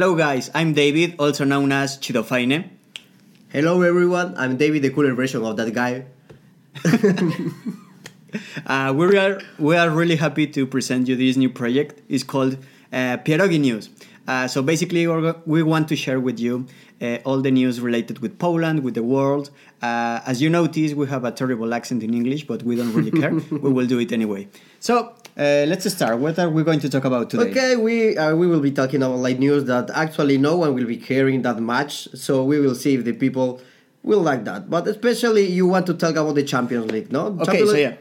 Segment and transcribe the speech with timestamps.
[0.00, 0.50] Hello, guys.
[0.54, 2.70] I'm David, also known as Chidofaine.
[3.50, 4.34] Hello, everyone.
[4.38, 6.06] I'm David, the cooler version of that guy.
[8.64, 12.00] Uh, we are we are really happy to present you this new project.
[12.08, 12.56] It's called
[12.92, 13.90] uh, Pierogi News.
[14.30, 15.08] Uh, so basically,
[15.44, 16.64] we want to share with you
[17.02, 19.50] uh, all the news related with Poland, with the world.
[19.82, 23.10] Uh, as you notice, we have a terrible accent in English, but we don't really
[23.10, 23.34] care.
[23.50, 24.46] we will do it anyway.
[24.78, 24.94] So
[25.36, 26.18] uh, let's start.
[26.18, 27.50] What are we going to talk about today?
[27.50, 30.86] Okay, we uh, we will be talking about like news that actually no one will
[30.86, 31.92] be caring that much.
[32.14, 33.60] So we will see if the people
[34.04, 34.70] will like that.
[34.70, 37.22] But especially you want to talk about the Champions League, no?
[37.26, 37.94] Okay, Champions so yeah.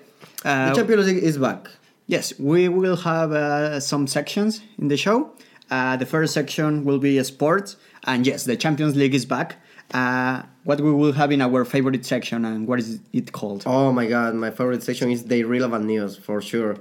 [0.45, 1.71] Uh, the Champions League is back.
[2.05, 5.33] Yes, we will have uh, some sections in the show.
[5.69, 9.57] Uh, the first section will be sports, and yes, the Champions League is back.
[9.93, 13.63] Uh, what we will have in our favorite section, and what is it called?
[13.65, 16.77] Oh my god, my favorite section is the relevant news for sure.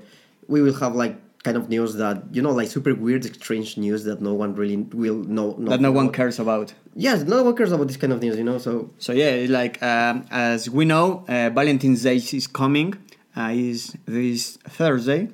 [0.46, 4.04] We will have like kind of news that you know, like super weird, strange news
[4.04, 5.52] that no one really will know.
[5.60, 6.74] that no one cares about.
[6.94, 8.58] Yes, no one cares about this kind of news, you know.
[8.58, 12.94] So So yeah, like um, as we know, uh, Valentine's Day is coming.
[13.36, 15.28] Uh, is this Thursday.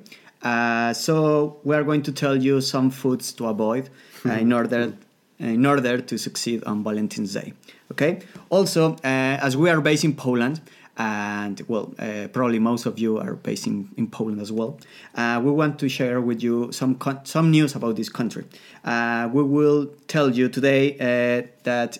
[0.45, 3.89] Uh, so we are going to tell you some foods to avoid
[4.25, 4.93] uh, in order
[5.39, 7.51] in order to succeed on Valentine's Day.
[7.91, 8.19] Okay.
[8.49, 10.61] Also, uh, as we are based in Poland,
[10.97, 14.79] and well, uh, probably most of you are based in, in Poland as well.
[15.13, 18.45] Uh, we want to share with you some some news about this country.
[18.83, 21.97] Uh, we will tell you today uh, that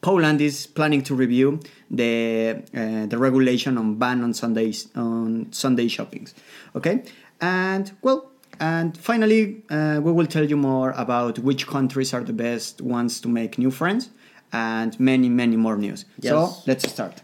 [0.00, 1.60] Poland is planning to review
[1.90, 6.34] the uh, the regulation on ban on Sundays on Sunday shoppings.
[6.74, 7.02] Okay,
[7.40, 12.32] and well, and finally, uh, we will tell you more about which countries are the
[12.32, 14.10] best ones to make new friends,
[14.52, 16.04] and many many more news.
[16.22, 17.22] So let's start.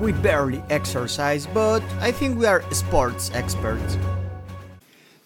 [0.00, 3.96] We barely exercise, but I think we are sports experts.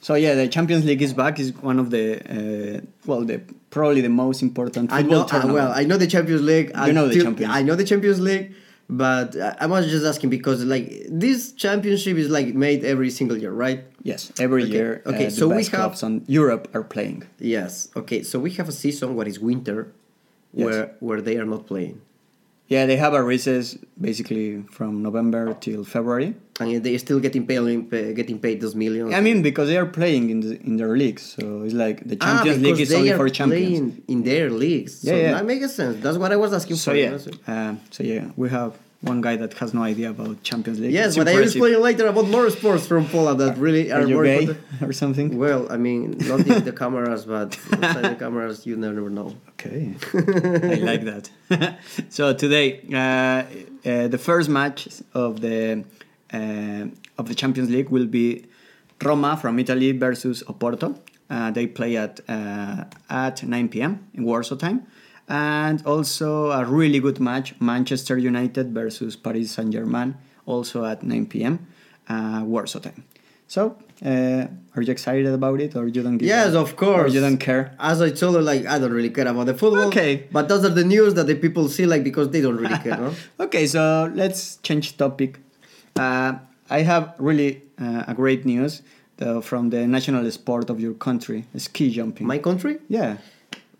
[0.00, 1.38] So yeah, the Champions League is back.
[1.38, 5.52] is one of the uh, well, the probably the most important I football know, uh,
[5.52, 6.70] well, I know the Champions League.
[6.86, 8.54] You know the Champions I know the Champions League,
[8.90, 13.52] but I was just asking because like this championship is like made every single year,
[13.52, 13.84] right?
[14.02, 15.02] Yes, every Okay, year.
[15.06, 17.22] okay, uh, so we have- clubs on Europe are playing.
[17.38, 17.88] Yes.
[17.94, 19.92] Okay, so we have a season what is winter,
[20.52, 20.64] Yes.
[20.66, 22.00] where where they are not playing,
[22.70, 26.34] Yeah, they have a recess basically from November till February.
[26.60, 29.12] and they are still getting paid, getting paid those millions.
[29.12, 32.16] I mean, because they are playing in the, in their leagues, so it's like the
[32.20, 33.68] Ah, Champions League is only for champions.
[33.68, 34.92] playing in their leagues.
[35.00, 35.32] So yeah.
[35.32, 35.94] that makes sense.
[36.04, 36.96] That's what I was asking So for.
[36.96, 38.72] yeah, so- uh, so yeah, we have
[39.02, 40.92] one guy that has no idea about Champions League.
[40.92, 44.02] Yes, It's but I will explain later about more sports from Poland that really Are
[44.02, 45.38] are more gay or something?
[45.38, 49.34] Well, I mean, not in the cameras, but outside the cameras, you never know.
[49.52, 51.30] Okay, I like that.
[52.10, 52.98] so today, uh,
[53.88, 55.84] uh, the first match of the
[56.32, 56.84] uh,
[57.18, 58.44] of the Champions League will be
[59.02, 60.98] Roma from Italy versus Oporto.
[61.30, 64.06] Uh, they play at uh, at 9 p.m.
[64.14, 64.86] in Warsaw time,
[65.30, 71.26] and also a really good match: Manchester United versus Paris Saint Germain, also at 9
[71.26, 71.66] p.m.
[72.08, 73.04] Uh, Warsaw time.
[73.46, 74.46] So, uh,
[74.76, 76.18] are you excited about it, or you don't?
[76.18, 77.14] Give Yes, a- of course.
[77.14, 77.74] You don't care?
[77.78, 79.88] As I told you, like I don't really care about the football.
[79.88, 80.26] Okay.
[80.32, 82.96] But those are the news that the people see, like because they don't really care.
[82.98, 83.12] No?
[83.46, 85.38] Okay, so let's change topic.
[85.96, 86.34] Uh,
[86.68, 88.82] I have really uh, a great news
[89.42, 92.26] from the national sport of your country, ski jumping.
[92.26, 93.18] My country, yeah.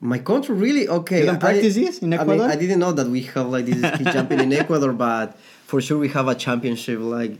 [0.00, 1.21] My country, really okay.
[1.21, 2.49] You don't practice this in I mean, Ecuador?
[2.49, 5.99] I didn't know that we have like this ski jumping in Ecuador, but for sure
[5.99, 7.38] we have a championship like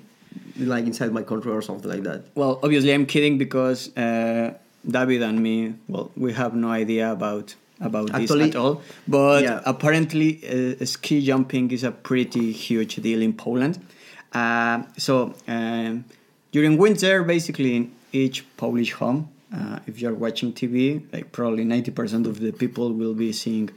[0.59, 2.25] like inside my country or something like that.
[2.34, 4.54] Well, obviously I'm kidding because uh,
[4.87, 8.82] David and me, well, we have no idea about about Actually, this at all.
[9.09, 9.62] But yeah.
[9.65, 13.78] apparently, uh, ski jumping is a pretty huge deal in Poland.
[14.32, 16.04] Uh, so um,
[16.53, 22.27] during winter, basically in each Polish home, uh, if you're watching TV, like probably 90%
[22.27, 23.70] of the people will be seeing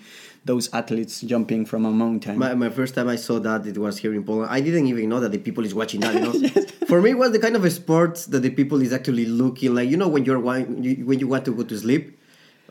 [0.45, 2.37] those athletes jumping from a mountain.
[2.37, 4.51] My, my first time I saw that it was here in Poland.
[4.51, 6.13] I didn't even know that the people is watching that.
[6.13, 8.93] You know, for me it was the kind of a sport that the people is
[8.93, 9.89] actually looking like.
[9.89, 12.19] You know, when you're when you want to go to sleep,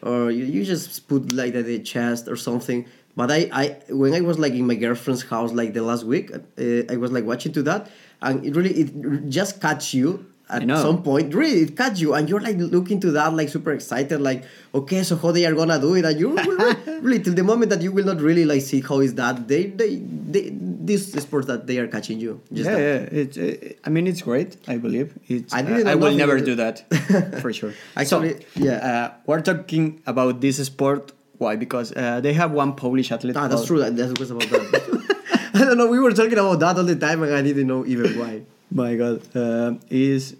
[0.02, 2.86] or you, you just put like the chest or something.
[3.16, 6.30] But I, I when I was like in my girlfriend's house like the last week,
[6.32, 7.90] uh, I was like watching to that,
[8.20, 11.34] and it really it just catch you at some point.
[11.34, 14.44] Really, it catch you, and you're like looking to that like super excited, like
[14.74, 16.36] okay, so how they are gonna do it, and you
[17.00, 19.66] really, till the moment that you will not really like see how is that they
[19.66, 22.40] they, they this sport that they are catching you.
[22.52, 23.12] Just yeah, that.
[23.12, 23.20] yeah.
[23.20, 24.56] It's, uh, I mean, it's great.
[24.68, 25.16] I believe.
[25.28, 26.84] It's, I didn't I will never do that
[27.40, 27.72] for sure.
[27.96, 28.72] Actually, so, yeah.
[28.88, 31.12] Uh, we're talking about this sport.
[31.38, 31.56] Why?
[31.56, 33.36] Because uh, they have one Polish athlete.
[33.36, 33.80] Ah, that's called- true.
[33.80, 35.18] That that was about that.
[35.54, 35.86] I don't know.
[35.88, 38.42] We were talking about that all the time, and I didn't know even why.
[38.70, 40.36] My God, uh, is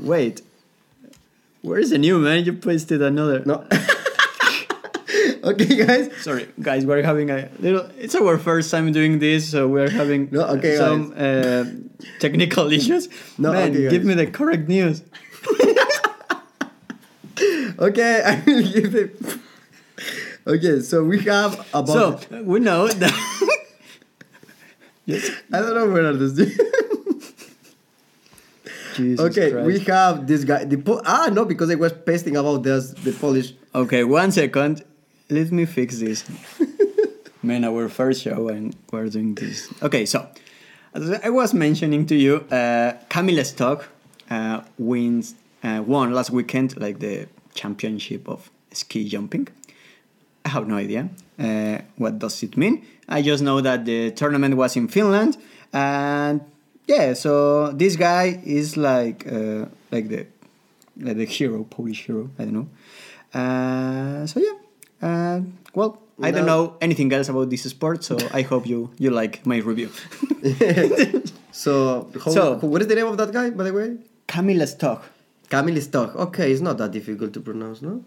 [0.00, 0.42] wait.
[1.62, 2.44] Where is the new man?
[2.44, 3.42] You pasted another.
[3.44, 3.66] No.
[5.46, 6.10] Okay, guys.
[6.22, 7.88] Sorry, guys, we're having a little.
[7.96, 11.64] It's our first time doing this, so we're having No, okay, some uh,
[12.18, 13.08] technical issues.
[13.38, 15.02] No, Man, okay, give me the correct news.
[17.78, 19.20] Okay, I will give it.
[20.46, 22.22] Okay, so we have about.
[22.24, 23.12] So we know that.
[25.04, 25.30] yes.
[25.52, 26.58] I don't know where are this.
[28.96, 29.66] Jesus okay, Christ.
[29.66, 30.64] we have this guy.
[30.64, 33.54] The po- ah no, because I was pasting about this the Polish.
[33.74, 34.84] Okay, one second.
[35.28, 36.24] Let me fix this.
[37.42, 39.68] Man, our first show and we're doing this.
[39.82, 40.28] Okay, so
[40.94, 43.88] as I was mentioning to you, uh, Camille Stock
[44.30, 49.48] uh, wins uh, won last weekend like the championship of ski jumping.
[50.44, 51.08] I have no idea
[51.38, 52.84] uh, what does it mean.
[53.08, 55.36] I just know that the tournament was in Finland,
[55.72, 56.40] and
[56.86, 60.26] yeah, so this guy is like uh, like the
[60.98, 62.30] like the hero, Polish hero.
[62.38, 62.68] I don't know.
[63.34, 64.56] Uh, so yeah,
[65.02, 65.40] uh,
[65.74, 69.44] well, I don't know anything else about this sport, so I hope you you like
[69.46, 69.90] my review.
[71.56, 73.96] So, how, So- what is the name of that guy, by the way?
[74.28, 75.04] Camille Stock.
[75.48, 76.14] Kamil Stoch.
[76.14, 78.04] Okay, it's not that difficult to pronounce, no?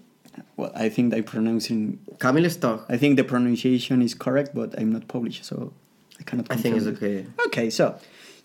[0.55, 1.97] Well, I think I pronouncing.
[2.19, 2.85] Kamil Stoch.
[2.87, 5.73] I think the pronunciation is correct, but I'm not Polish, so
[6.19, 6.47] I cannot.
[6.49, 7.25] I think it's okay.
[7.47, 7.97] Okay, so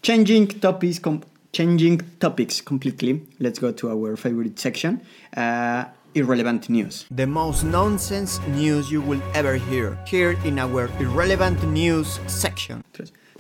[0.03, 3.23] changing topics, com- changing topics completely.
[3.39, 5.01] Let's go to our favorite section:
[5.37, 5.85] uh,
[6.15, 7.07] irrelevant news.
[7.11, 12.85] The most nonsense news you will ever hear here in our irrelevant news section.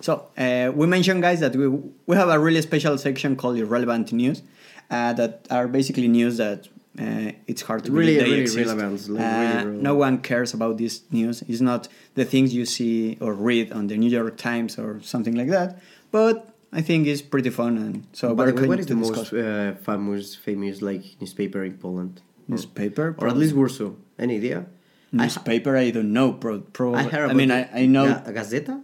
[0.00, 1.68] So uh, we mentioned, guys, that we
[2.06, 4.42] we have a really special section called irrelevant news,
[4.90, 6.68] uh, that are basically news that.
[6.98, 8.66] Uh, it's hard to Really, believe they really exist.
[8.68, 11.42] relevant, like, Uh, really no one cares about this news.
[11.48, 15.34] It's not the things you see or read on the New York Times or something
[15.34, 15.80] like that.
[16.12, 16.36] But
[16.72, 18.94] I think it's pretty fun, and so By we're the way, going what is the
[18.94, 19.32] discuss.
[19.32, 22.20] most uh, famous, famous like newspaper in Poland?
[22.46, 23.90] newspaper, Or at least Warsaw.
[24.18, 24.66] Any idea?
[25.12, 25.76] newspaper.
[25.76, 26.60] I, don't know, pro.
[26.60, 27.08] pro I.
[27.30, 28.82] I mean, I, I know Ga- Gazeta.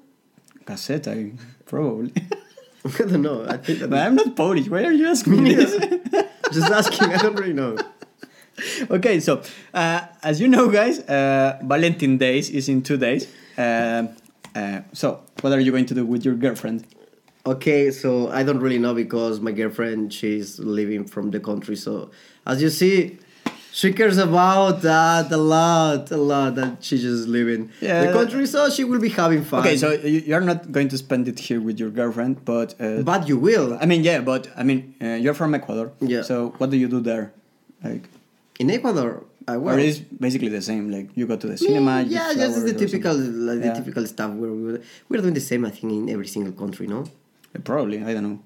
[0.65, 1.13] Gazeta,
[1.67, 2.13] probably.
[2.85, 3.45] I don't know.
[3.47, 4.69] I think but I'm not Polish.
[4.69, 5.73] Why are you asking me this?
[6.53, 7.11] just asking.
[7.13, 7.77] I don't really know.
[8.91, 9.43] okay, so
[9.75, 13.27] uh, as you know, guys, uh, Valentine Days is in two days.
[13.57, 14.07] Uh,
[14.55, 16.85] uh, so, what are you going to do with your girlfriend?
[17.47, 21.75] Okay, so I don't really know because my girlfriend she's living from the country.
[21.77, 22.11] So
[22.47, 23.19] as you see,
[23.73, 26.57] she cares about that a lot, a lot.
[26.57, 28.05] That she's just living Yeah.
[28.07, 29.61] the country, so she will be having fun.
[29.61, 33.01] Okay, so you- you're not going to spend it here with your girlfriend, but uh,
[33.03, 35.93] but you will I mean, yeah, but I mean, uh, you're from Ecuador.
[36.01, 36.23] Yeah.
[36.23, 37.33] So what do you do there?
[37.83, 38.05] Like,
[38.61, 39.11] in Ecuador.
[39.49, 39.75] I will.
[39.75, 40.85] or is basically the same?
[40.97, 42.03] Like you go to the cinema.
[42.03, 43.15] you yeah, just the typical,
[43.49, 44.31] like the typical stuff.
[44.41, 47.01] Where we were, we're doing the same, I think, in every single country, no?
[47.55, 48.39] Yeah, Probably, I don't know.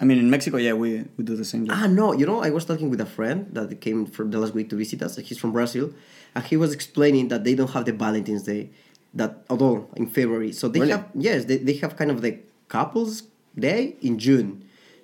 [0.00, 1.62] I mean, in Mexico, yeah, we, we do the same.
[1.66, 1.70] Thing.
[1.76, 4.52] Ah, no, you know, I was talking with a friend that came from the last
[4.58, 5.16] week to visit us.
[5.16, 5.86] He's from Brazil,
[6.34, 8.70] and he was explaining that they don't have the Valentine's Day,
[9.14, 10.52] that at all in February.
[10.52, 10.92] So they Really?
[10.92, 12.32] have yes, they, they have kind of the
[12.68, 13.12] couples
[13.58, 14.48] day in June.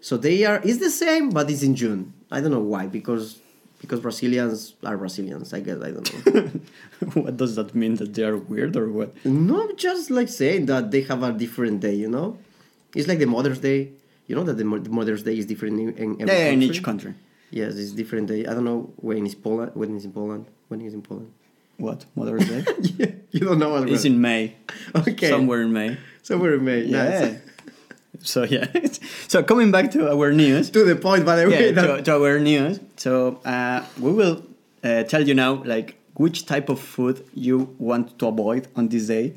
[0.01, 2.01] So they are it's the same, but it's in June.
[2.31, 3.39] I don't know why because
[3.79, 5.53] because Brazilians are Brazilians.
[5.53, 6.61] I guess I don't know.
[7.23, 7.95] what does that mean?
[7.97, 9.25] That they are weird or what?
[9.25, 11.95] no, just like saying that they have a different day.
[11.95, 12.39] You know,
[12.95, 13.93] it's like the Mother's Day.
[14.27, 16.83] You know that the, Mother's Day is different in, in every Yeah, yeah, in each
[16.83, 17.15] country.
[17.51, 18.47] Yes, it's different day.
[18.47, 19.73] I don't know when is Poland.
[19.75, 20.47] When is in Poland?
[20.69, 21.33] When is in Poland?
[21.79, 22.65] What Mother's Day?
[22.99, 24.55] yeah, you don't know what it's in May.
[24.95, 25.31] Okay.
[25.31, 25.97] Somewhere in May.
[26.23, 26.83] somewhere in May.
[26.83, 27.09] Yeah.
[27.09, 27.41] Nice.
[28.23, 28.67] So yeah.
[29.29, 30.71] so coming back to our news.
[30.71, 31.73] to the point, by the way.
[31.73, 32.81] yeah, to, to our news.
[32.97, 34.43] So uh, we will
[34.85, 39.07] uh, tell you now, like which type of food you want to avoid on this
[39.07, 39.35] day,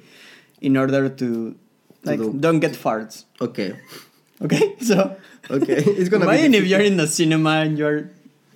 [0.61, 1.55] in order to
[2.03, 3.25] like do- don't get farts.
[3.39, 3.73] okay.
[4.41, 5.15] Okay, so
[5.51, 8.09] Okay, it's gonna be imagine if you're in the cinema and you're.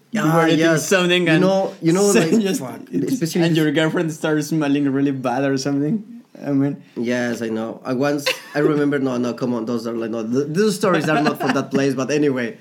[0.09, 0.87] you Ah, eating yes.
[0.89, 5.11] something You know- you know, so like, just- especially and your girlfriend starts smelling really
[5.13, 6.14] bad or something.
[6.43, 7.81] I mean, Yes, I know.
[7.85, 8.99] I once I remember.
[8.99, 9.65] No, no, come on.
[9.65, 10.23] Those are like no.
[10.25, 11.93] th- Those stories are not from that place.
[11.93, 12.57] But anyway,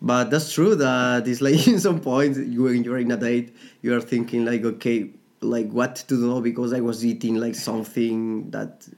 [0.00, 0.74] but that's true.
[0.74, 4.44] That it's like in some point you when you're in a date, you are thinking
[4.44, 5.10] like, okay,
[5.40, 8.88] like what to do because I was eating like something that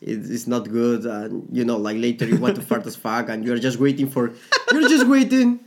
[0.00, 3.28] it is not good, and you know, like later you want to fart as fuck,
[3.28, 4.32] and you're just waiting for,
[4.72, 5.60] you're just waiting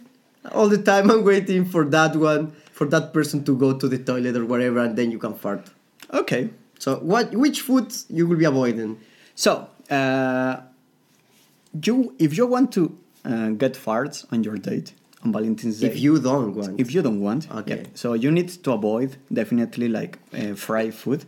[0.51, 1.09] all the time.
[1.11, 4.79] I'm waiting for that one, for that person to go to the toilet or whatever,
[4.79, 5.69] and then you can fart.
[6.13, 6.49] okay.
[6.83, 7.25] So what?
[7.43, 8.97] Which foods you will be avoiding?
[9.35, 9.51] So,
[9.99, 10.53] uh,
[11.85, 12.83] you if you want to
[13.23, 16.79] uh, get farts on your date on Valentine's Day, If you don't want.
[16.79, 17.77] if you don't want, Okay.
[17.81, 21.21] yeah, so you need to avoid definitely like uh, fried food.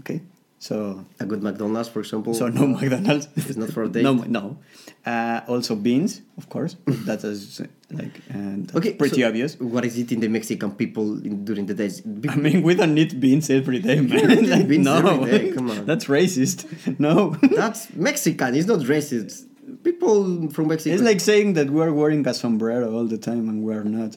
[0.00, 0.20] Okay,
[0.58, 2.32] So A good McDonald's, for example.
[2.34, 3.28] so no McDonald's.
[3.36, 4.02] It's not for a date.
[4.02, 4.58] No, no.
[5.04, 6.76] Uh, also beans, of course.
[6.86, 7.60] that is
[7.90, 9.60] like and Okay, pretty so obvious.
[9.60, 12.00] What is it in the Mexican people in, during the days?
[12.00, 14.50] Be- I mean, we don't eat beans every day, man.
[14.50, 15.84] like, beans no, every day, come on.
[15.86, 16.98] that's racist.
[16.98, 18.54] No, That's Mexican.
[18.54, 19.44] It's not racist.
[19.84, 20.94] People from Mexico.
[20.94, 24.16] it's like saying that we're wearing a sombrero all the time and we're not.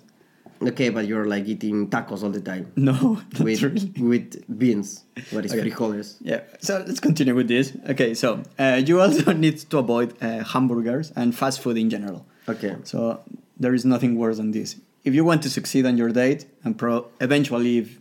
[0.62, 3.92] Okay, but you're like eating tacos all the time No, with really.
[4.00, 5.04] with beans.
[5.32, 5.70] What is Okay.
[5.70, 6.18] frijoles?
[6.22, 7.74] Yeah, so let's continue with this.
[7.90, 12.26] Okay, so uh, you also need to avoid uh, hamburgers and fast food in general.
[12.48, 12.76] Okay.
[12.84, 13.22] So
[13.60, 14.76] there is nothing worse than this.
[15.04, 18.00] If you want to succeed on your date and pro eventually if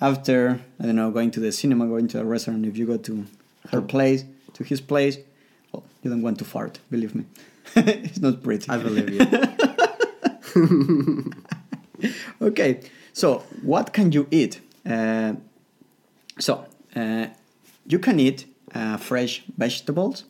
[0.00, 2.96] after I don't know going to the cinema, going to a restaurant, if you go
[2.96, 3.24] to
[3.70, 5.16] her place, to his place,
[5.70, 6.80] well, you don't want to fart.
[6.90, 7.24] Believe me,
[7.76, 8.68] it's not pretty.
[8.68, 9.20] I believe you.
[12.42, 12.80] okay,
[13.12, 14.60] so what can you eat?
[14.84, 15.34] Uh,
[16.38, 16.64] so
[16.96, 17.26] uh,
[17.86, 20.24] you can eat uh, fresh vegetables.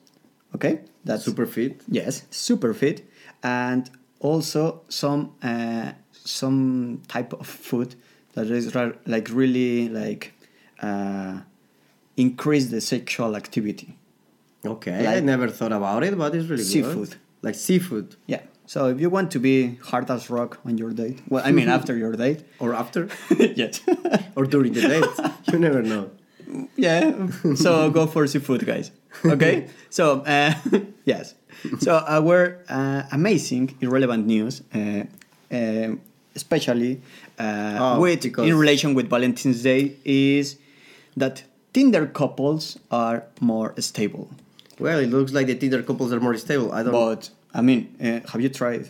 [0.55, 1.81] Okay, that's Super fit.
[1.88, 3.09] Yes, super fit,
[3.43, 3.88] and
[4.21, 7.95] also some uh, some type of food
[8.35, 8.75] that is
[9.07, 10.35] like really like
[10.81, 11.41] uh,
[12.17, 13.97] increase the sexual activity.
[14.64, 17.11] Okay, I never thought about it, but it's really Seafood.
[17.11, 17.17] good.
[17.43, 18.14] Like seafood.
[18.26, 18.43] Yeah.
[18.66, 21.69] So if you want to be hard as rock on your date, well, I mean
[21.78, 23.09] after your date, Or after?
[23.38, 23.81] yes,
[24.37, 25.52] or during the date.
[25.52, 26.11] You never know.
[26.76, 27.28] yeah.
[27.54, 28.90] So go for seafood, guys.
[29.25, 29.69] Okay.
[29.90, 30.54] so uh,
[31.04, 31.35] yes.
[31.81, 35.04] So our uh, amazing irrelevant news, uh,
[35.52, 35.88] uh,
[36.35, 37.00] especially
[37.38, 40.57] uh, Oh, with because- in relation with Valentine's Day, is
[41.16, 41.42] that
[41.73, 44.28] Tinder couples are more stable.
[44.78, 46.73] Well, it looks like the Tinder couples are more stable.
[46.73, 48.88] I don't But I mean, uh, have you tried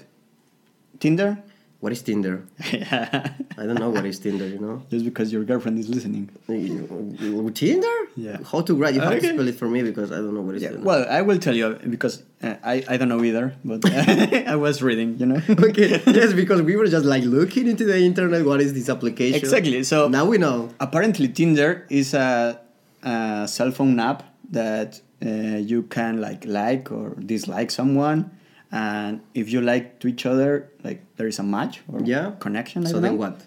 [1.01, 1.39] Tinder?
[1.81, 2.45] What is Tinder?
[2.61, 3.35] I
[3.67, 4.83] don't know what is Tinder, you know?
[4.89, 6.31] Just because your girlfriend is listening.
[6.47, 7.97] Tinder?
[8.17, 8.39] Yeah.
[8.51, 8.95] How to write?
[8.95, 9.33] You have to Okay.
[9.35, 10.85] spell it for me because I don't know what is Yeah, Tinder.
[10.85, 13.81] well, I will tell you because uh, I, I don't know either, but
[14.55, 15.43] I was reading, you know.
[15.51, 18.45] okay, yes, because we were just like looking into the internet.
[18.47, 19.41] What is this application?
[19.41, 19.83] Exactly.
[19.83, 20.69] So now we know.
[20.79, 22.61] apparently Tinder is a,
[23.03, 25.29] a cell phone app that uh,
[25.71, 28.31] you can like like or dislike someone,
[28.73, 32.33] and if you like to each other, like there is a match or Yeah.
[32.41, 32.87] connection.
[32.87, 33.19] I So then know.
[33.19, 33.41] what?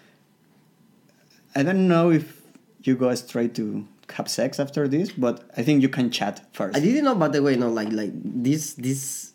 [1.54, 2.42] I don't know if
[2.82, 6.76] you go straight to have sex after this, but I think you can chat first.
[6.76, 9.32] I didn't know, by the way, no, like like this this.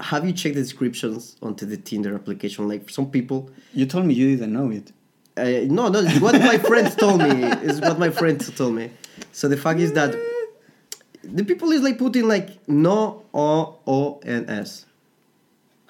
[0.00, 2.66] Have you checked the descriptions onto the Tinder application?
[2.68, 3.50] Like some people.
[3.74, 4.92] You told me you didn't know it.
[5.36, 7.42] Uh, no, no, it's what my friends told me.
[7.68, 8.90] Is what my friends told me.
[9.32, 10.14] So the fact is that
[11.22, 14.86] the people is like putting like no o o n s.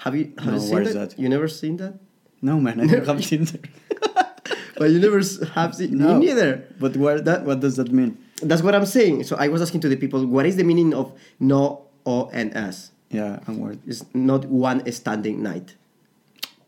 [0.04, 0.87] Have you have No, you seen that?
[0.87, 1.18] is that?
[1.18, 1.94] You never seen that?
[2.42, 3.58] No, man, I don't have Tinder.
[4.76, 5.23] But you never
[5.54, 5.96] have seen.
[5.99, 6.18] No.
[6.18, 6.66] Me neither.
[6.82, 8.18] But what that what does that mean?
[8.42, 9.23] That's what I'm saying.
[9.25, 12.50] So I was asking to the people, what is the meaning of no O and
[12.56, 12.90] S?
[13.08, 13.78] Yeah, and what?
[13.87, 15.76] It's not one standing night,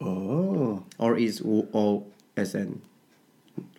[0.00, 2.80] Oh, or is O S N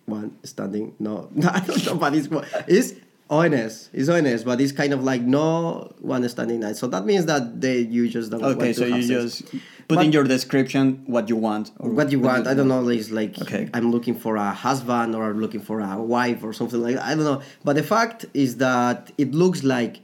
[0.05, 0.93] one standing?
[0.99, 1.95] No, no, I don't know.
[1.95, 2.27] But it's
[2.67, 2.93] it's
[3.29, 3.89] ONS.
[3.93, 6.77] It's ONS, but it's kind of like no one standing night.
[6.77, 8.43] So that means that they you just don't.
[8.43, 8.55] okay.
[8.55, 9.51] want to So you just
[9.87, 11.71] put But- in your description what you want.
[11.79, 12.47] Or what you want.
[12.47, 12.87] I don't know.
[12.87, 13.69] It's like Okay.
[13.73, 17.05] I'm looking for a husband or I'm looking for a wife or something like that.
[17.05, 17.41] I don't know.
[17.63, 19.99] But the fact is that it looks like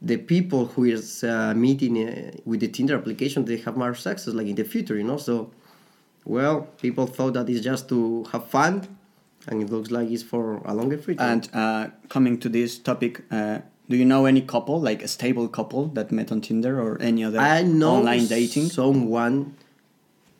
[0.00, 4.32] the people who is uh, meeting uh, with the Tinder application they have more success
[4.34, 4.96] like in the future.
[4.96, 5.16] You know.
[5.16, 5.50] So,
[6.24, 8.86] well, people thought that it's just to have fun,
[9.48, 11.20] and it looks like it's for a longer future.
[11.22, 15.48] And uh, coming to this topic, uh, do you know any couple, like a stable
[15.48, 18.68] couple that met on Tinder or any other I know online dating?
[18.70, 19.54] someone.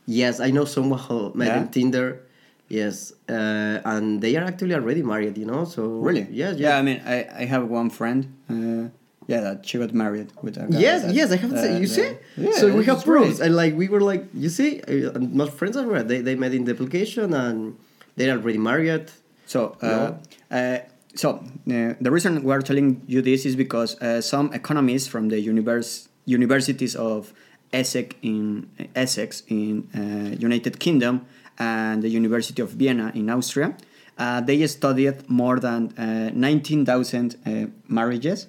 [0.06, 1.60] Yes, I know someone who met Yeah?
[1.62, 2.20] in Tinder.
[2.68, 5.38] Yes, uh, and they are actually already married.
[5.38, 6.26] You know, so Really?
[6.30, 6.58] Yes, yes.
[6.60, 8.20] Yeah, I mean, I, I have one friend.
[8.50, 8.88] Uh,
[9.26, 10.78] yeah, that she got married with a guy.
[10.78, 11.74] Yes, that- yes, I have to say.
[11.76, 14.80] uh, You see, yeah, so we have proofs, and like we were like, you see,
[14.82, 16.06] uh, my friends are right.
[16.06, 17.76] They they met in the application, and
[18.18, 19.10] they're already married.
[19.46, 20.12] So, uh,
[20.50, 20.78] uh,
[21.14, 25.40] so uh, the reason we're telling you this is because uh, some economists from the
[25.40, 27.32] univers- universities of
[27.72, 31.26] Essex in Essex in uh, United Kingdom
[31.58, 33.74] and the University of Vienna in Austria,
[34.18, 38.48] uh, they studied more than uh, 19,000 uh, marriages,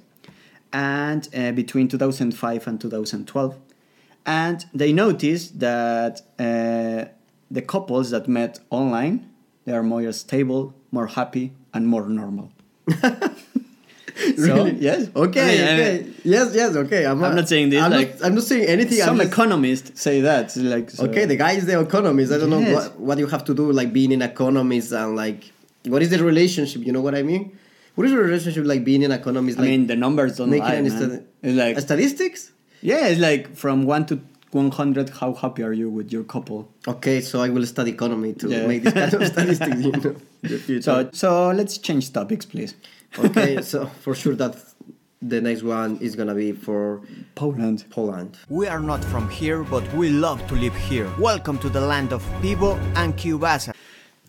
[0.71, 3.57] and uh, between 2005 and 2012,
[4.25, 7.09] and they noticed that uh,
[7.51, 9.28] the couples that met online
[9.69, 12.51] they are more stable, more happy, and more normal.
[14.35, 15.09] So, yes.
[15.15, 15.41] Okay.
[15.41, 16.13] I mean, I- okay.
[16.25, 16.53] yes.
[16.53, 16.75] Yes.
[16.75, 17.05] Okay.
[17.05, 18.99] I'm, I'm not saying this, I'm, like, not, I'm not saying anything.
[19.01, 20.53] I'm Some just- economists say that.
[20.57, 22.33] Like so- okay, the guy is the economist.
[22.33, 25.51] I don't know what, what you have to do, like being an economist and like
[25.85, 26.81] what is the relationship.
[26.85, 27.57] You know what I mean?
[27.95, 29.55] What is the relationship like being in economics?
[29.57, 31.25] I Like mean, the numbers don't lie, man.
[31.41, 32.51] It's like statistics?
[32.81, 34.19] yeah, it's like from one to
[34.51, 35.09] one hundred.
[35.09, 36.71] How happy are you with your couple?
[36.87, 38.67] Okay, so I will study economy to Yeah.
[38.67, 39.81] make this kind of statistics.
[39.81, 40.15] You know.
[40.81, 42.73] So so let's change topics, please.
[43.17, 44.55] okay, so for sure that
[45.21, 47.01] the next one is gonna be for
[47.35, 47.83] Poland.
[47.89, 48.37] Poland.
[48.49, 51.07] We are not from here, but we love to live here.
[51.19, 53.73] Welcome to the land of Pivo and Cubasa.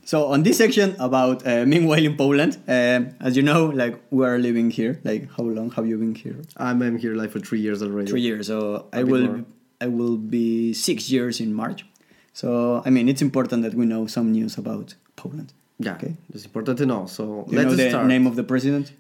[0.05, 4.27] So on this section about uh, meanwhile in Poland, uh, as you know, like we
[4.27, 4.99] are living here.
[5.05, 6.37] Like how long have you been here?
[6.57, 8.11] I'm, I'm here like for three years already.
[8.11, 8.49] Three years.
[8.49, 9.45] So I will more.
[9.80, 11.84] I will be six years in March.
[12.32, 15.52] So I mean, it's important that we know some news about Poland.
[15.78, 16.14] Yeah, Okay.
[16.34, 17.06] it's important to know.
[17.06, 18.06] So You let's know the start.
[18.06, 18.92] name of the president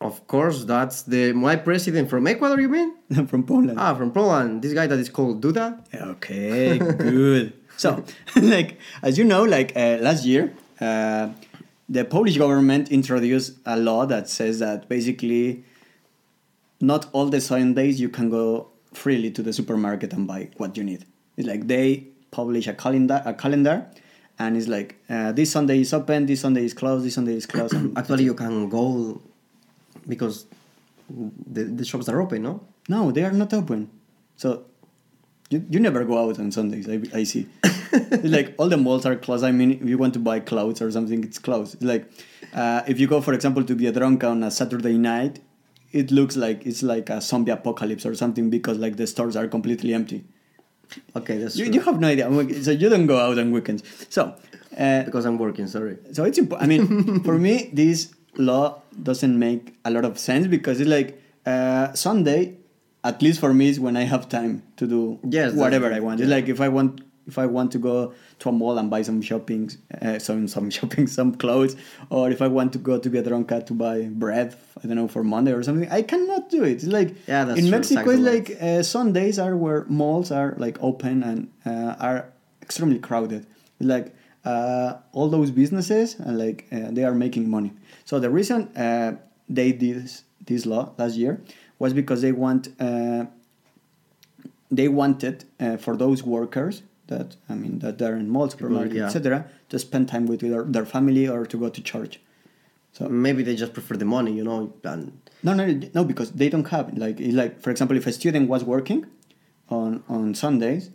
[0.00, 2.58] Of course, that's the my president from Ecuador.
[2.60, 2.90] You mean?
[3.30, 3.76] from Poland?
[3.78, 4.62] Ah, from Poland.
[4.62, 5.66] This guy that is called Duda.
[6.14, 6.78] Okay,
[7.12, 7.52] good.
[7.76, 7.88] So,
[8.54, 8.70] like
[9.02, 10.44] as you know, like uh, last year,
[10.80, 11.24] uh,
[11.96, 15.64] the Polish government introduced a law that says that basically,
[16.80, 20.84] not all the Sundays you can go freely to the supermarket and buy what you
[20.84, 21.04] need.
[21.36, 23.86] It's like they publish a calendar, a calendar,
[24.38, 27.46] and it's like uh, this Sunday is open, this Sunday is closed, this Sunday is
[27.46, 27.74] closed.
[27.74, 29.20] and- Actually, you can go
[30.08, 30.46] because
[31.08, 32.60] the, the shops are open, no?
[32.88, 33.90] No, they are not open.
[34.36, 34.64] So
[35.50, 37.46] you, you never go out on Sundays, I, I see.
[37.64, 39.44] It's like all the malls are closed.
[39.44, 41.74] I mean, if you want to buy clothes or something, it's closed.
[41.74, 42.10] It's like
[42.54, 45.40] uh, if you go, for example, to Biedronka on a Saturday night,
[45.92, 49.48] it looks like it's like a zombie apocalypse or something because like the stores are
[49.48, 50.24] completely empty.
[51.14, 51.74] Okay, that's You, true.
[51.74, 52.62] you have no idea.
[52.62, 53.82] So you don't go out on weekends.
[54.08, 54.34] So
[54.78, 55.66] uh, because I'm working.
[55.66, 55.96] Sorry.
[56.12, 56.64] so it's important.
[56.64, 61.20] I mean, for me, this law doesn't make a lot of sense because it's like
[61.46, 62.56] uh, Sunday,
[63.04, 66.20] at least for me, is when I have time to do Yes, whatever I want.
[66.20, 69.02] It's like if I want if I want to go to a mall and buy
[69.02, 71.76] some shopping, uh, some some shopping, some clothes,
[72.10, 75.22] or if I want to go to Biedronka to buy bread, I don't know for
[75.24, 76.72] Monday or something, I cannot do it.
[76.72, 77.70] It's like Yeah, that's in true.
[77.78, 82.98] Mexico, it's like uh, Sundays are where malls are like open and uh, are extremely
[82.98, 83.46] crowded.
[83.78, 84.14] Like
[84.44, 87.72] uh, all those businesses, and like uh, they are making money.
[88.04, 89.16] So the reason uh,
[89.48, 91.40] they did this, this law last year
[91.78, 93.26] was because they want uh,
[94.70, 99.06] they wanted uh, for those workers that I mean that they're in malls, supermarkets, yeah.
[99.06, 102.20] etc., to spend time with their, their family or to go to church.
[102.92, 104.72] So Maybe they just prefer the money, you know.
[104.82, 106.96] And no, no, no, because they don't have.
[106.96, 109.06] Like, like for example, if a student was working
[109.68, 110.90] on on Sundays,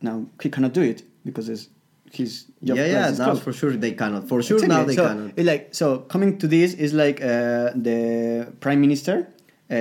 [0.00, 1.68] now he cannot do it because it's,
[2.12, 3.10] his job yeah, yeah.
[3.10, 4.28] Now for sure they cannot.
[4.28, 4.76] For sure Exactly.
[4.76, 5.38] now they so, cannot.
[5.50, 9.28] like so coming to this is like uh, the prime minister
[9.70, 9.74] uh,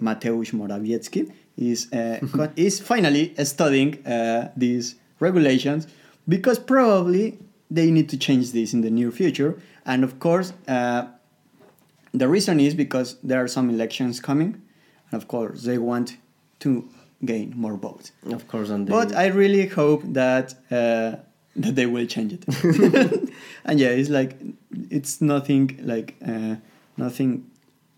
[0.00, 5.82] Mateusz Morawiecki is uh, is finally studying uh, these regulations
[6.34, 7.24] because probably
[7.70, 9.52] they need to change this in the near future
[9.90, 11.02] and of course uh,
[12.22, 14.50] the reason is because there are some elections coming
[15.10, 16.08] and of course they want
[16.64, 16.70] to
[17.24, 21.10] gain more votes Of course, and but I really hope that uh,
[21.64, 22.42] that they will change it.
[23.68, 24.32] and yeah, it's like
[24.98, 26.54] it's nothing like uh,
[26.96, 27.30] nothing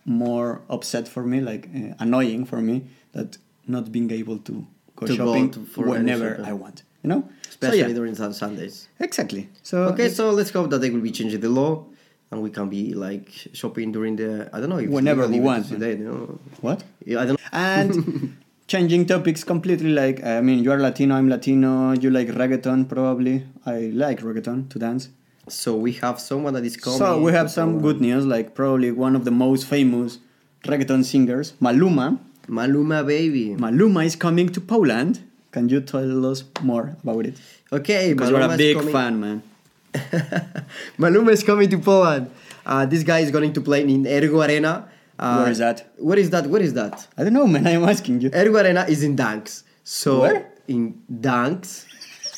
[0.04, 2.76] more upset for me, like uh, annoying for me
[3.12, 4.54] that not being able to
[4.96, 5.60] go To go shopping to-
[5.90, 6.44] whenever shopping.
[6.50, 6.82] I want.
[7.04, 8.88] You know, especially so, yeah, during Sun- Sundays.
[8.98, 9.48] exactly.
[9.62, 11.84] So Okay, so let's hope that they will be changing the law,
[12.30, 15.68] and we can be like shopping during the I don't know if Whenever we want.
[15.68, 15.92] today.
[16.00, 16.38] You know?
[16.62, 16.82] what?
[17.04, 17.38] Yeah, I don't.
[17.38, 17.48] know.
[17.52, 18.36] And
[18.72, 19.90] changing topics completely.
[19.90, 21.92] Like I mean, you are Latino, I'm Latino.
[21.92, 23.44] You like reggaeton, probably.
[23.66, 25.10] I like reggaeton to dance.
[25.46, 26.98] So we have someone that is coming.
[26.98, 30.20] So we have some good news, like probably one of the most famous
[30.64, 32.18] reggaeton singers, Maluma.
[32.48, 33.54] Maluma baby.
[33.56, 35.20] Maluma is coming to Poland.
[35.54, 37.36] Can you tell us more about it?
[37.72, 39.42] Okay, Because you're a big fan, man.
[40.98, 42.28] Maluma is coming to Poland.
[42.66, 44.88] Uh, this guy is going to play in Ergo Arena.
[45.16, 45.86] Uh, Where is that?
[45.96, 46.48] Where is that?
[46.48, 47.06] Where is that?
[47.16, 47.64] I don't know, man.
[47.72, 48.30] I'm asking you.
[48.34, 49.62] Ergo Arena is in Danks.
[49.84, 50.50] So Where?
[50.66, 51.86] in Danks.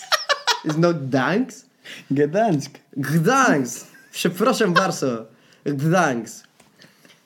[0.67, 1.65] it's not Danks.
[2.13, 2.73] Gdansk.
[2.99, 3.87] Gdansk.
[4.13, 5.27] Przepraszam bardzo.
[5.65, 6.45] Gdansk.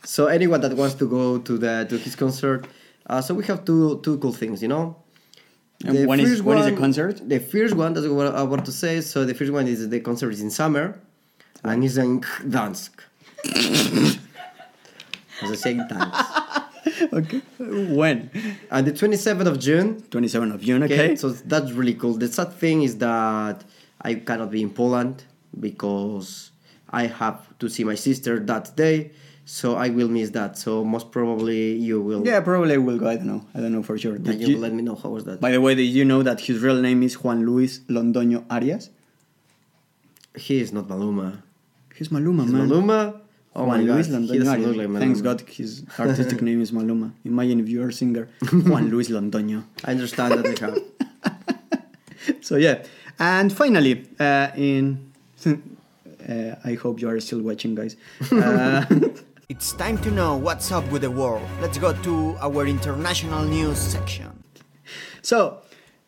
[0.04, 2.66] So anyone that wants to go to the to his concert,
[3.06, 4.99] uh, so we have two two cool things, you know.
[5.84, 7.20] And when is- when is the concert?
[7.26, 9.00] The first one, that's what I want to say.
[9.00, 10.98] So the first one is the concert is in summer,
[11.64, 12.90] and it's in Gdansk.
[15.42, 16.62] As I say, Gdansk.
[17.12, 17.40] Okay.
[17.58, 18.30] When?
[18.70, 21.16] On the 27th of June, 27th of June, Okay, okay?
[21.16, 22.14] so that's really cool.
[22.14, 23.64] The sad thing is that
[24.02, 25.24] I cannot be in Poland
[25.58, 26.50] because
[26.90, 29.12] I have to see my sister that day,
[29.58, 30.52] so I will miss that.
[30.64, 32.22] So most probably you will.
[32.30, 33.06] yeah, probably I will go.
[33.14, 33.42] I don't know.
[33.54, 34.14] I don't know for sure.
[34.16, 35.40] and Did you you- let me know how was that.
[35.46, 38.84] by the way, did you know that his real name is Juan Luis Londoño Arias?
[40.36, 41.42] He is not Maluma.
[41.96, 42.68] He's Maluma, He's man.
[42.68, 43.00] Maluma.
[43.56, 44.64] Oh Juan my God, Luis he Londoño.
[44.66, 47.10] look like Thanks God his artistic name is Maluma.
[47.24, 48.28] Imagine if you're a singer,
[48.70, 49.64] Juan Luis Londoño.
[49.84, 50.78] I understand that they have.
[52.42, 52.76] So yeah,
[53.18, 55.10] and finally, uh, in
[55.46, 57.96] uh, I hope you are still watching, guys.
[58.30, 58.84] Uh,
[59.50, 61.42] It's time to know what's up with the world.
[61.60, 64.44] Let's go to our international news section.
[65.22, 65.58] so,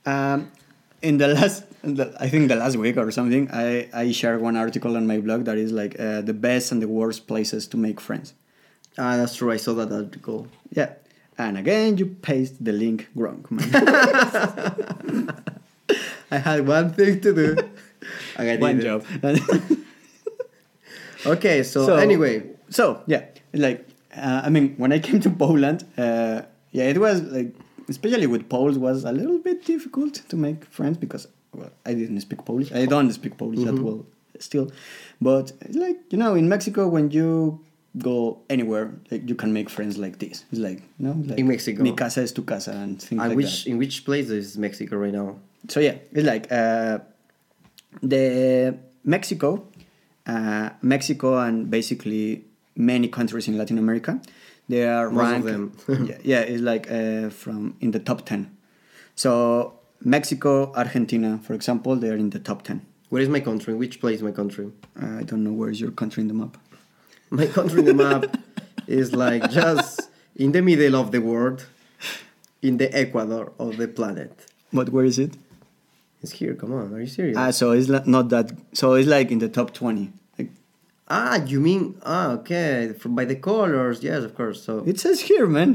[0.06, 0.52] um,
[1.02, 4.40] in the last, in the, I think the last week or something, I, I shared
[4.40, 7.66] one article on my blog that is like uh, the best and the worst places
[7.66, 8.32] to make friends.
[8.96, 9.50] Ah, that's true.
[9.50, 10.46] I saw that article.
[10.70, 10.92] Yeah,
[11.36, 13.70] and again you paste the link wrong, man.
[16.30, 17.56] I had one thing to do.
[18.38, 19.04] I one job.
[21.24, 22.42] Okay, so, anyway,
[22.78, 23.78] so yeah, like
[24.16, 27.54] uh, I mean, when I came to Poland, uh, yeah, it was like
[27.88, 32.20] especially with Poles was a little bit difficult to make friends because well, I didn't
[32.20, 32.72] speak Polish.
[32.72, 33.76] I don't speak Polish Mm-hmm.
[33.76, 34.06] that well
[34.38, 34.66] still,
[35.20, 35.52] but
[35.84, 37.60] like you know, in Mexico when you
[37.98, 40.44] go anywhere, like you can make friends like this.
[40.50, 41.82] It's like you know, like In Mexico.
[41.82, 43.70] mi casa es tu casa and things and like which that.
[43.70, 45.36] in which place is Mexico right now?
[45.68, 46.98] So yeah, it's like uh,
[48.02, 49.66] the Mexico,
[50.26, 52.44] uh, Mexico, and basically
[52.76, 54.20] many countries in Latin America.
[54.68, 55.46] They are ranked.
[55.46, 55.72] them.
[55.88, 58.56] yeah, yeah, it's like uh, from in the top ten.
[59.14, 62.86] So Mexico, Argentina, for example, they are in the top ten.
[63.10, 63.74] Where is my country?
[63.74, 64.72] Which place is my country?
[65.00, 66.56] Uh, I don't know where is your country in the map.
[67.30, 68.36] My country in the map
[68.86, 71.64] is like just in the middle of the world,
[72.60, 74.46] in the Ecuador of the planet.
[74.72, 75.36] But where is it?
[76.22, 76.54] It's here.
[76.54, 77.36] Come on, are you serious?
[77.36, 78.52] Ah, so it's not that.
[78.74, 80.12] So it's like in the top twenty.
[81.14, 84.02] Ah, you mean ah okay from by the colors?
[84.02, 84.58] Yes, of course.
[84.66, 85.70] So it says here, man.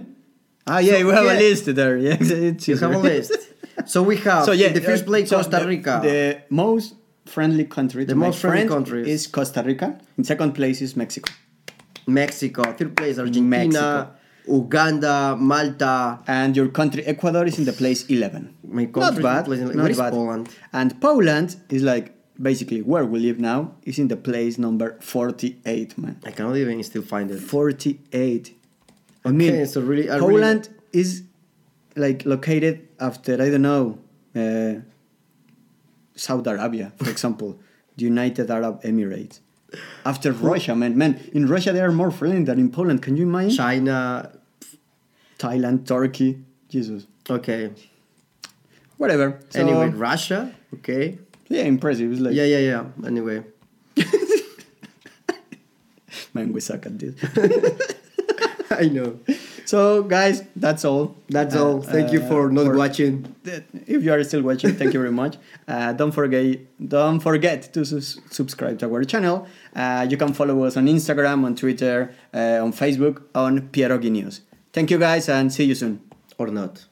[0.66, 1.38] Ah, yeah, So, we have yeah.
[1.38, 1.96] a list there.
[1.98, 2.18] Yeah,
[2.50, 3.38] it's you have a list.
[3.86, 6.00] So we have so yeah, in the first uh, place so Costa Rica.
[6.04, 6.96] The, most
[7.26, 9.08] friendly country, The to most friendly countries.
[9.08, 10.00] is Costa Rica.
[10.18, 11.32] In second place is Mexico,
[12.08, 14.12] Mexico, third place Argentina, Mexico.
[14.48, 16.20] Uganda, Malta.
[16.26, 18.56] and your country Ecuador is in the place eleven.
[18.64, 20.14] My not bad, place not bad.
[20.14, 20.50] Poland?
[20.74, 25.98] And Poland is like basically where we live now is in the place number forty-eight,
[25.98, 26.20] man.
[26.26, 27.40] I cannot even still find it.
[27.40, 28.54] Forty-eight.
[29.26, 31.24] I Okay, mean, so really- I really- Poland is
[31.96, 33.98] like located after I don't know
[34.36, 34.76] uh,
[36.16, 37.60] Saudi Arabia, for example,
[37.98, 39.40] the United Arab Emirates.
[40.06, 43.02] After Russia, man, man, in Russia they are more friendly than in Poland.
[43.02, 43.52] Can you imagine?
[43.58, 44.32] China.
[45.38, 47.70] Thailand, Turkey, Jesus, Okay.
[48.98, 49.40] whatever.
[49.50, 50.52] So, anyway, Russia.
[50.74, 51.20] Okay.
[51.50, 52.12] Yeah, impressive.
[52.12, 52.86] It's like, Yeah, yeah, yeah.
[53.06, 53.44] Anyway,
[56.34, 57.16] man, we suck at this.
[58.70, 59.18] I know.
[59.66, 61.16] so, guys, that's all.
[61.30, 61.82] That's Uh, all.
[61.82, 63.34] Thank you uh, for not for- watching.
[63.44, 65.38] that- if you are still watching, thank you very much.
[65.68, 69.48] Uh, don't forget, don't forget to sus- subscribe to our channel.
[69.76, 74.42] Uh, you can follow us on Instagram, on Twitter, uh, on Facebook, on Pierogi News.
[74.74, 76.02] Thank you guys, and see you soon.
[76.38, 76.86] Or not.